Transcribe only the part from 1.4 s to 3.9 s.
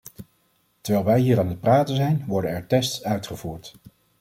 het praten zijn, worden er tests uitgevoerd.